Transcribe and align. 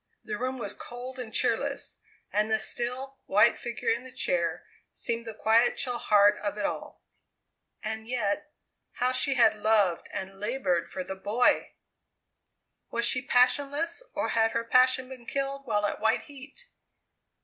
The 0.23 0.33
room 0.35 0.57
was 0.57 0.73
cold 0.73 1.19
and 1.19 1.31
cheerless, 1.31 1.99
and 2.33 2.49
the 2.49 2.57
still, 2.57 3.19
white 3.27 3.59
figure 3.59 3.91
in 3.91 4.03
the 4.03 4.11
chair 4.11 4.65
seemed 4.91 5.27
the 5.27 5.33
quiet, 5.35 5.77
chill 5.77 5.99
heart 5.99 6.39
of 6.39 6.57
it 6.57 6.65
all. 6.65 7.03
And 7.83 8.07
yet 8.07 8.51
how 8.93 9.11
she 9.11 9.35
had 9.35 9.59
loved 9.59 10.09
and 10.11 10.39
laboured 10.39 10.87
for 10.89 11.03
the 11.03 11.13
boy! 11.13 11.73
Was 12.89 13.05
she 13.05 13.21
passionless 13.21 14.01
or 14.15 14.29
had 14.29 14.53
her 14.53 14.63
passion 14.63 15.07
been 15.07 15.27
killed 15.27 15.67
while 15.67 15.85
at 15.85 16.01
white 16.01 16.23
heat? 16.23 16.65